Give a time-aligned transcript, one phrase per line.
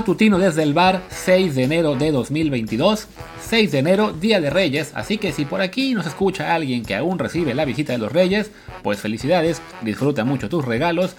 [0.00, 3.06] matutino desde el bar, 6 de enero de 2022.
[3.42, 6.96] 6 de enero, Día de Reyes, así que si por aquí nos escucha alguien que
[6.96, 8.50] aún recibe la visita de los Reyes,
[8.82, 11.16] pues felicidades, disfruta mucho tus regalos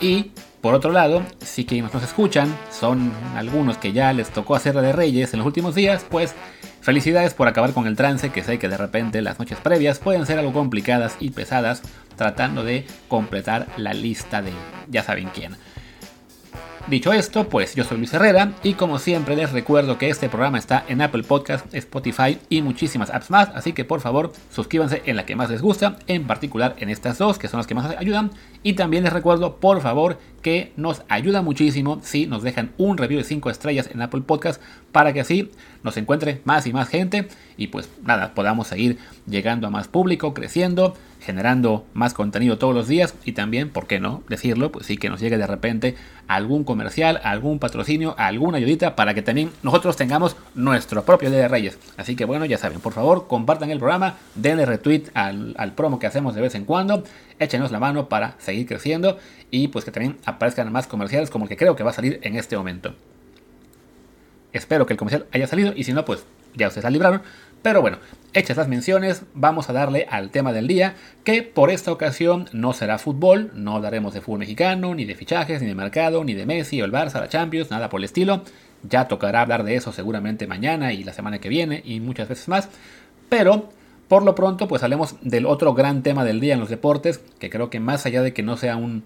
[0.00, 4.76] y por otro lado, si quienes nos escuchan son algunos que ya les tocó hacer
[4.76, 6.32] la de Reyes en los últimos días, pues
[6.82, 10.24] felicidades por acabar con el trance, que sé que de repente las noches previas pueden
[10.24, 11.82] ser algo complicadas y pesadas
[12.14, 14.52] tratando de completar la lista de
[14.88, 15.56] ya saben quién.
[16.90, 20.58] Dicho esto, pues yo soy Luis Herrera y como siempre les recuerdo que este programa
[20.58, 25.14] está en Apple Podcast, Spotify y muchísimas apps más, así que por favor suscríbanse en
[25.14, 27.94] la que más les gusta, en particular en estas dos que son las que más
[27.96, 28.32] ayudan.
[28.64, 33.18] Y también les recuerdo por favor que nos ayuda muchísimo si nos dejan un review
[33.18, 35.52] de 5 estrellas en Apple Podcast para que así
[35.84, 40.34] nos encuentre más y más gente y pues nada, podamos seguir llegando a más público,
[40.34, 44.72] creciendo generando más contenido todos los días y también, ¿por qué no decirlo?
[44.72, 45.96] Pues sí que nos llegue de repente
[46.26, 51.48] algún comercial, algún patrocinio, alguna ayudita para que también nosotros tengamos nuestro propio Día de
[51.48, 51.78] Reyes.
[51.96, 55.98] Así que bueno, ya saben, por favor, compartan el programa, denle retweet al, al promo
[55.98, 57.04] que hacemos de vez en cuando,
[57.38, 59.18] échenos la mano para seguir creciendo
[59.50, 62.18] y pues que también aparezcan más comerciales como el que creo que va a salir
[62.22, 62.94] en este momento.
[64.52, 67.22] Espero que el comercial haya salido y si no, pues ya ustedes la libraron.
[67.62, 67.98] Pero bueno,
[68.32, 72.72] hechas las menciones, vamos a darle al tema del día, que por esta ocasión no
[72.72, 76.46] será fútbol, no hablaremos de fútbol mexicano, ni de fichajes, ni de mercado, ni de
[76.46, 78.44] Messi o el Barça, la Champions, nada por el estilo.
[78.82, 82.48] Ya tocará hablar de eso seguramente mañana y la semana que viene y muchas veces
[82.48, 82.70] más.
[83.28, 83.68] Pero
[84.08, 87.50] por lo pronto, pues hablemos del otro gran tema del día en los deportes, que
[87.50, 89.04] creo que más allá de que no sea un,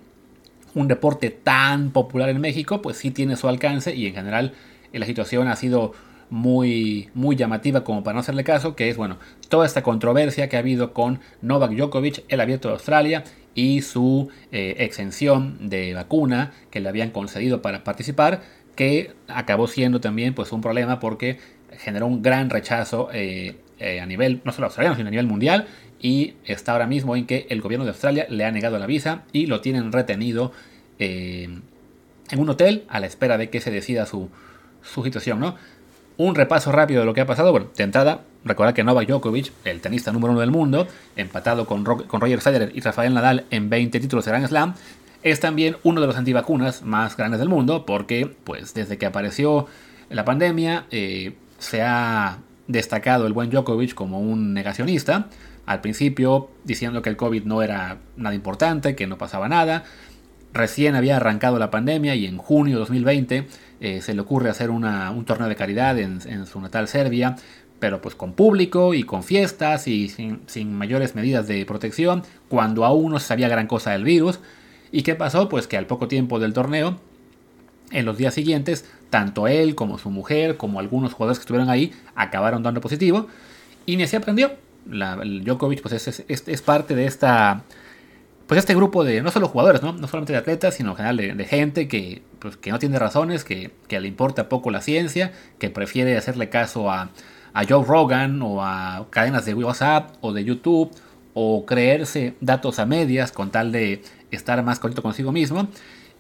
[0.75, 4.55] un deporte tan popular en México, pues sí tiene su alcance y en general
[4.93, 5.93] la situación ha sido
[6.31, 9.19] muy, muy llamativa como para no hacerle caso, que es, bueno,
[9.49, 14.29] toda esta controversia que ha habido con Novak Djokovic, el abierto de Australia, y su
[14.53, 18.43] eh, exención de vacuna que le habían concedido para participar,
[18.75, 21.39] que acabó siendo también pues un problema porque
[21.79, 25.67] generó un gran rechazo eh, eh, a nivel, no solo australiano, sino a nivel mundial,
[26.01, 29.23] y está ahora mismo en que el gobierno de Australia le ha negado la visa
[29.33, 30.53] y lo tienen retenido
[30.99, 31.63] en
[32.37, 34.29] un hotel a la espera de que se decida su,
[34.83, 35.57] su situación, ¿no?
[36.17, 37.51] Un repaso rápido de lo que ha pasado.
[37.51, 40.87] Bueno, de entrada, recordar que Novak Djokovic, el tenista número uno del mundo,
[41.17, 44.75] empatado con, con Roger Federer y Rafael Nadal en 20 títulos de Grand Slam,
[45.25, 49.67] es también uno de los antivacunas más grandes del mundo, porque pues desde que apareció
[50.11, 52.39] la pandemia eh, se ha
[52.69, 55.29] destacado el buen Djokovic como un negacionista.
[55.67, 59.85] Al principio diciendo que el COVID no era nada importante, que no pasaba nada.
[60.55, 63.49] Recién había arrancado la pandemia y en junio de 2020
[63.81, 67.35] eh, se le ocurre hacer un torneo de caridad en, su natal Serbia,
[67.81, 73.11] pero pues con público y con fiestas y sin, mayores medidas de protección, cuando aún
[73.11, 74.39] no se sabía gran cosa del virus.
[74.93, 75.49] ¿Y qué pasó?
[75.49, 77.01] Pues que al poco tiempo del torneo,
[77.91, 81.93] en los días siguientes, tanto él como su mujer, como algunos jugadores que estuvieron ahí,
[82.15, 83.27] acabaron dando positivo.
[83.87, 84.53] Y ni así aprendió.
[84.89, 87.65] La, Djokovic pues es, es parte de esta
[88.47, 89.93] pues este grupo de, no solo jugadores, ¿no?
[89.93, 93.45] No solamente de atletas, sino en general de, gente que, pues, que no tiene razones,
[93.45, 97.11] que, le importa poco la ciencia, que prefiere hacerle caso a,
[97.55, 100.91] a Joe Rogan o a cadenas de WhatsApp o de YouTube
[101.33, 105.69] o creerse datos a medias con tal de estar más conectado consigo mismo.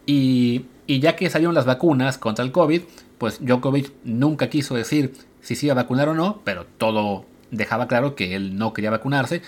[0.06, 2.82] Y, y, ya que salieron las vacunas contra el COVID,
[3.18, 7.86] pues Djokovic nunca quiso decir si se iba a vacunar o no, pero todo dejaba
[7.86, 9.42] claro que él no quería vacunarse.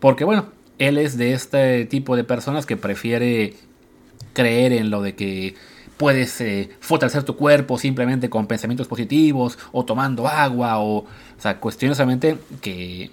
[0.00, 0.46] Porque bueno,
[0.78, 3.54] él es de este tipo de personas que prefiere
[4.32, 5.54] creer en lo de que
[5.96, 11.06] puedes eh, fortalecer tu cuerpo simplemente con pensamientos positivos o tomando agua o, o
[11.38, 12.00] sea, cuestiones
[12.60, 13.10] que,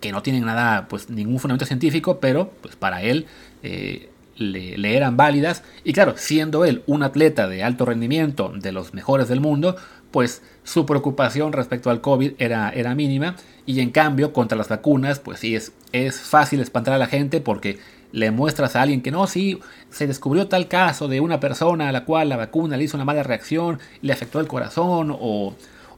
[0.00, 3.26] que no tienen nada, pues ningún fundamento científico, pero pues para él
[3.62, 5.62] eh, le, le, eran válidas.
[5.84, 9.76] Y claro, siendo él un atleta de alto rendimiento, de los mejores del mundo,
[10.16, 13.36] pues su preocupación respecto al COVID era, era mínima
[13.66, 17.42] y en cambio contra las vacunas pues sí es, es fácil espantar a la gente
[17.42, 17.80] porque
[18.12, 19.60] le muestras a alguien que no, sí,
[19.90, 23.04] se descubrió tal caso de una persona a la cual la vacuna le hizo una
[23.04, 25.54] mala reacción, le afectó el corazón o,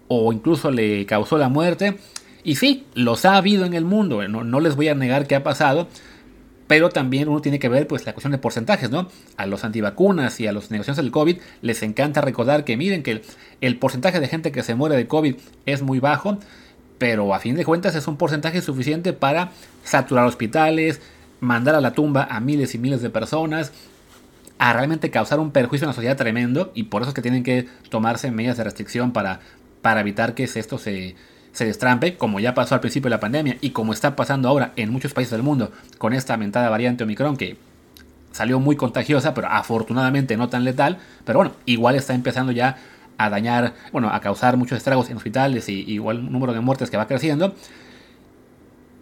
[0.09, 1.97] o incluso le causó la muerte.
[2.43, 5.37] Y sí, los ha habido en el mundo, no, no les voy a negar que
[5.37, 5.87] ha pasado,
[6.69, 9.09] pero también uno tiene que ver pues la cuestión de porcentajes, ¿no?
[9.37, 13.23] A los antivacunas y a los negociaciones del COVID les encanta recordar que miren que
[13.61, 15.35] el, porcentaje de gente que se muere de COVID
[15.67, 16.39] es muy bajo,
[16.99, 19.51] pero a fin de cuentas es un porcentaje suficiente para
[19.83, 21.01] saturar hospitales,
[21.41, 23.73] mandar a la tumba a miles y miles de personas,
[24.59, 27.45] a realmente causar un perjuicio en la sociedad tremendo y por eso es que tienen
[27.45, 29.41] que tomarse medidas de restricción para,
[29.81, 31.17] para evitar que esto se,
[31.59, 34.73] se destrampe, como ya pasó al principio de la pandemia y como está pasando ahora
[34.77, 37.57] en muchos países del mundo con esta aumentada variante Omicron que
[38.31, 40.99] salió muy contagiosa, pero afortunadamente no tan letal.
[41.25, 42.77] Pero bueno, igual está empezando ya
[43.17, 46.91] a dañar, bueno, a causar muchos estragos en hospitales y igual un número de muertes
[46.91, 47.57] que va creciendo.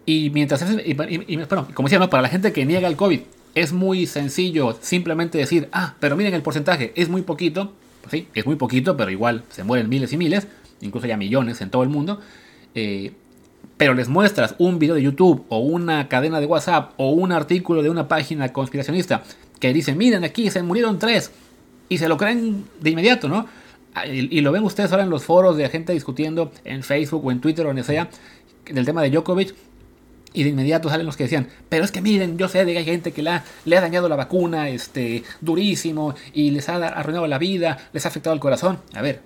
[0.07, 3.19] Y mientras, y, bueno, como decía, para la gente que niega el COVID,
[3.53, 7.73] es muy sencillo simplemente decir, ah, pero miren el porcentaje, es muy poquito.
[8.01, 10.47] Pues sí, es muy poquito, pero igual se mueren miles y miles,
[10.81, 12.19] incluso ya millones en todo el mundo.
[12.79, 13.11] Eh,
[13.75, 17.81] pero les muestras un video de YouTube o una cadena de WhatsApp o un artículo
[17.81, 19.23] de una página conspiracionista
[19.59, 21.31] que dice, miren aquí, se murieron tres.
[21.89, 23.47] Y se lo creen de inmediato, ¿no?
[23.95, 27.31] Ah, y, lo ven ustedes ahora en los foros de gente discutiendo en Facebook o
[27.31, 28.09] en Twitter o donde sea
[28.65, 29.55] del tema de Djokovic.
[30.33, 32.79] Y de inmediato salen los que decían, pero es que miren, yo sé de que
[32.79, 37.25] hay gente que la, le ha dañado la vacuna este, durísimo y les ha arruinado
[37.25, 38.77] la vida, les ha afectado el corazón.
[38.93, 39.21] A ver,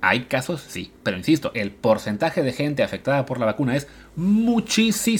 [0.00, 3.86] hay casos, sí, pero insisto, el porcentaje de gente afectada por la vacuna es
[4.16, 5.16] muchísimo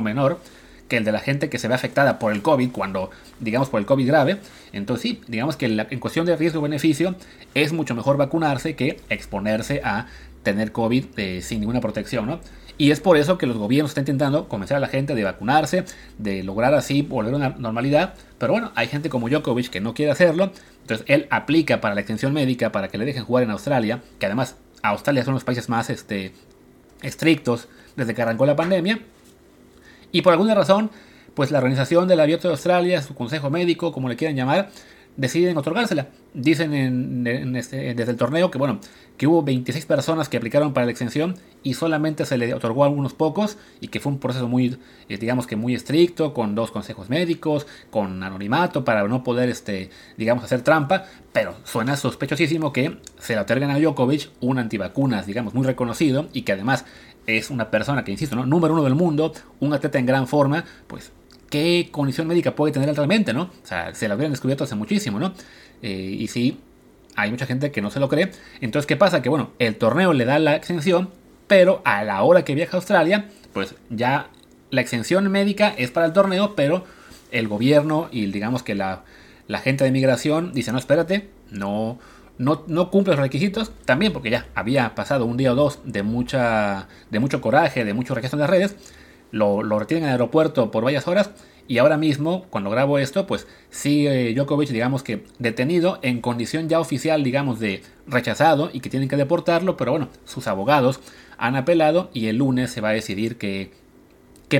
[0.00, 0.40] menor
[0.88, 3.10] que el de la gente que se ve afectada por el COVID, cuando,
[3.40, 4.38] digamos, por el COVID grave.
[4.72, 7.14] Entonces, sí, digamos que en cuestión de riesgo-beneficio,
[7.54, 10.08] es mucho mejor vacunarse que exponerse a
[10.44, 12.40] tener COVID eh, sin ninguna protección, ¿no?
[12.76, 15.84] Y es por eso que los gobiernos están intentando convencer a la gente de vacunarse,
[16.18, 18.14] de lograr así volver a una normalidad.
[18.38, 20.50] Pero bueno, hay gente como Djokovic que no quiere hacerlo.
[20.80, 24.26] Entonces él aplica para la extensión médica para que le dejen jugar en Australia, que
[24.26, 26.32] además Australia son los países más este,
[27.02, 28.98] estrictos desde que arrancó la pandemia.
[30.10, 30.90] Y por alguna razón,
[31.34, 34.70] pues la organización del Abierto de Australia, su consejo médico, como le quieran llamar,
[35.16, 36.08] deciden otorgársela.
[36.32, 38.80] Dicen en, este, desde el torneo que bueno,
[39.16, 42.86] que hubo 26 personas que aplicaron para la extensión y solamente se le otorgó a
[42.88, 44.76] algunos pocos y que fue un proceso muy,
[45.08, 49.90] eh, digamos que muy estricto, con dos consejos médicos, con anonimato para no poder, este,
[50.16, 55.54] digamos, hacer trampa, pero suena sospechosísimo que se le otorguen a Djokovic un antivacunas, digamos,
[55.54, 56.84] muy reconocido y que además
[57.26, 58.44] es una persona que, insisto, ¿no?
[58.44, 61.12] número uno del mundo, un atleta en gran forma, pues
[61.54, 63.42] qué condición médica puede tener realmente, ¿no?
[63.42, 65.34] O sea, se lo habían descubierto hace muchísimo, ¿no?
[65.82, 66.58] Eh, y sí,
[67.14, 68.32] hay mucha gente que no se lo cree.
[68.60, 69.22] Entonces, ¿qué pasa?
[69.22, 71.10] Que bueno, el torneo le da la exención,
[71.46, 74.30] pero a la hora que viaja a Australia, pues ya
[74.70, 76.86] la exención médica es para el torneo, pero
[77.30, 79.04] el gobierno y digamos que la,
[79.46, 82.00] la gente de migración dice, no, espérate, no,
[82.36, 86.02] no, no, cumple los requisitos, también porque ya había pasado un día o dos de,
[86.02, 88.74] mucha, de mucho coraje, de mucho rechazo en las redes,
[89.34, 91.30] lo, retienen en el aeropuerto por varias horas
[91.66, 96.78] y ahora mismo, cuando grabo esto, pues sigue Djokovic, digamos que detenido en condición ya
[96.78, 101.00] oficial, digamos, de rechazado y que tienen que deportarlo, pero bueno, sus abogados
[101.38, 103.70] han apelado y el lunes se va a decidir qué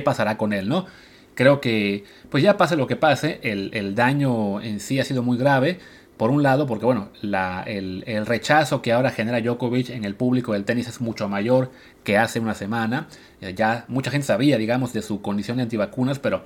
[0.03, 0.87] pasará con él, ¿no?
[1.35, 5.21] Creo que, pues ya pase lo que pase, el, el daño en sí ha sido
[5.21, 5.79] muy grave.
[6.17, 10.15] Por un lado, porque bueno, la, el, el, rechazo que ahora genera Djokovic en el
[10.15, 11.71] público del tenis es mucho mayor
[12.05, 13.07] que hace una semana.
[13.41, 16.43] Eh, ya mucha gente sabía, digamos, de su condición de antivacunas, pero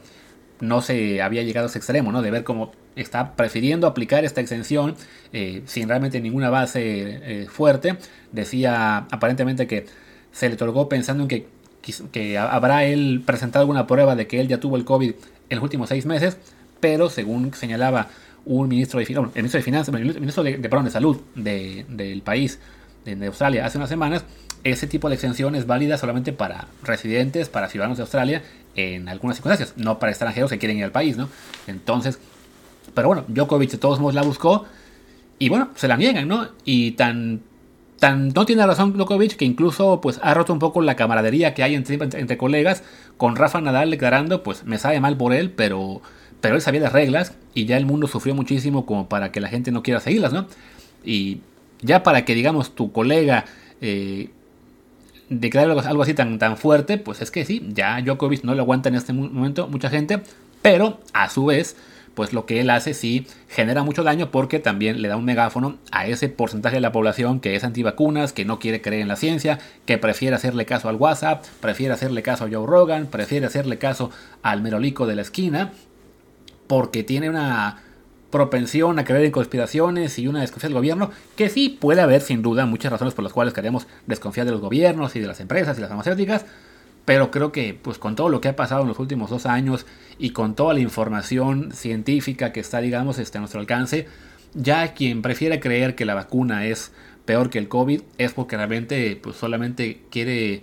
[0.59, 2.23] no se había llegado a ese extremo, ¿no?
[2.23, 4.95] De ver cómo está prefiriendo aplicar esta exención
[5.33, 7.97] eh, sin realmente ninguna base eh, fuerte.
[8.31, 9.85] Decía aparentemente que
[10.31, 11.47] se le otorgó pensando en que,
[12.11, 15.13] que habrá él presentado alguna prueba de que él ya tuvo el COVID
[15.49, 16.37] en los últimos seis meses,
[16.79, 18.09] pero según señalaba
[18.49, 22.59] un ministro de, Finanzas, ministro de Salud del país,
[23.05, 24.25] de, Australia, hace unas semanas,
[24.63, 28.41] ese tipo de exención es válida solamente para residentes, para ciudadanos de Australia,
[28.75, 31.29] en algunas circunstancias, no para extranjeros que quieren ir al país, ¿no?
[31.67, 32.17] Entonces,
[32.95, 34.65] pero bueno, Djokovic de todos modos la buscó
[35.37, 36.47] y bueno, se la niegan, ¿no?
[36.65, 37.41] Y tan,
[37.99, 41.61] tan no tiene razón Djokovic que incluso pues ha roto un poco la camaradería que
[41.61, 42.81] hay entre, entre colegas
[43.17, 46.01] con Rafa Nadal declarando, pues me sabe mal por él, pero
[46.41, 49.49] pero él sabía las reglas y ya el mundo sufrió muchísimo como para que la
[49.49, 50.47] gente no quiera seguirlas, ¿no?
[51.03, 51.39] Y
[51.81, 53.45] ya para que, digamos, tu colega
[53.81, 54.29] eh,
[55.29, 58.89] declare algo así tan, tan fuerte, pues es que sí, ya Djokovic no lo aguanta
[58.89, 60.21] en este momento mucha gente,
[60.61, 61.75] pero a su vez,
[62.15, 65.77] pues lo que él hace sí genera mucho daño porque también le da un megáfono
[65.91, 69.15] a ese porcentaje de la población que es antivacunas, que no quiere creer en la
[69.15, 73.77] ciencia, que prefiere hacerle caso al WhatsApp, prefiere hacerle caso a Joe Rogan, prefiere hacerle
[73.77, 75.71] caso al merolico de la esquina
[76.69, 77.81] porque tiene una
[78.29, 82.43] propensión a creer en conspiraciones y una desconfianza del gobierno, que sí puede haber sin
[82.43, 85.79] duda muchas razones por las cuales queremos desconfiar de los gobiernos y de las empresas
[85.79, 86.45] y las farmacéuticas,
[87.05, 89.87] pero creo que pues con todo lo que ha pasado en los últimos dos años
[90.19, 94.05] y con toda la información científica que está digamos este, a nuestro alcance,
[94.53, 96.91] ya quien prefiere creer que la vacuna es
[97.25, 100.61] peor que el COVID es porque realmente pues solamente quiere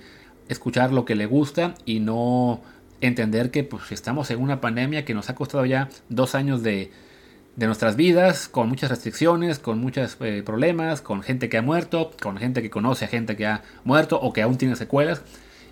[0.48, 2.62] escuchar lo que le gusta y no
[3.00, 6.90] entender que pues, estamos en una pandemia que nos ha costado ya dos años de,
[7.56, 12.12] de nuestras vidas, con muchas restricciones, con muchos eh, problemas, con gente que ha muerto,
[12.22, 15.22] con gente que conoce a gente que ha muerto o que aún tiene secuelas,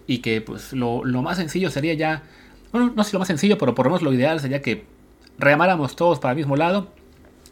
[0.06, 2.22] y que pues lo, lo más sencillo sería ya
[2.74, 4.84] bueno, no sé lo más sencillo, pero por lo menos lo ideal sería que
[5.38, 6.88] remáramos todos para el mismo lado.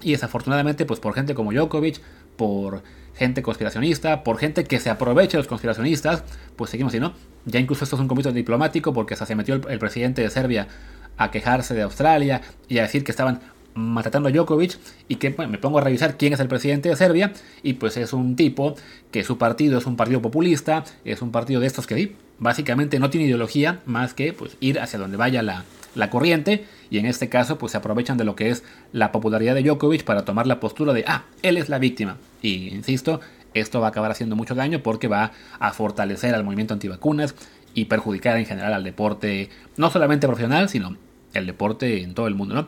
[0.03, 2.01] Y desafortunadamente, pues por gente como Djokovic,
[2.35, 2.83] por
[3.15, 6.25] gente conspiracionista, por gente que se aprovecha de los conspiracionistas,
[6.57, 7.13] pues seguimos así, ¿no?
[7.45, 10.69] Ya incluso esto es un comité diplomático porque hasta se metió el, presidente de Serbia
[11.17, 13.41] a quejarse de Australia y a decir que estaban
[13.75, 17.33] maltratando a Djokovic y que me pongo a revisar quién es el presidente de Serbia
[17.63, 18.75] y pues es un tipo
[19.11, 22.99] que su partido es un partido populista, es un partido de estos que sí, básicamente
[22.99, 27.07] no tiene ideología más que pues ir hacia donde vaya la, la corriente y en
[27.07, 30.47] este caso pues se aprovechan de lo que es la popularidad de Djokovic para tomar
[30.47, 33.21] la postura de ah, él es la víctima y insisto,
[33.55, 37.35] esto va a acabar haciendo mucho daño porque va a fortalecer al movimiento antivacunas
[37.75, 40.97] y perjudicar en general al deporte, no solamente profesional, sino
[41.35, 42.67] el deporte en todo el mundo, ¿no?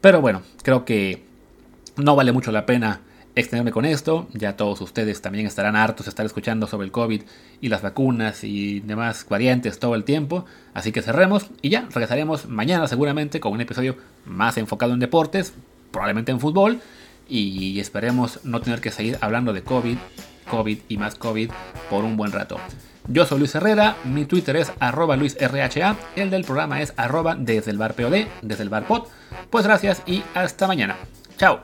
[0.00, 1.24] Pero bueno, creo que
[1.96, 3.00] no vale mucho la pena
[3.34, 4.28] extenderme con esto.
[4.32, 7.22] Ya todos ustedes también estarán hartos de estar escuchando sobre el COVID
[7.60, 10.44] y las vacunas y demás variantes todo el tiempo.
[10.72, 15.54] Así que cerremos y ya regresaremos mañana seguramente con un episodio más enfocado en deportes,
[15.90, 16.80] probablemente en fútbol.
[17.28, 19.96] Y esperemos no tener que seguir hablando de COVID,
[20.50, 21.50] COVID y más COVID
[21.90, 22.58] por un buen rato.
[23.06, 27.70] Yo soy Luis Herrera, mi Twitter es arroba luisrha, el del programa es arroba desde
[27.70, 29.08] el bar POD, desde el bar pod.
[29.50, 30.96] Pues gracias y hasta mañana.
[31.36, 31.60] Chao.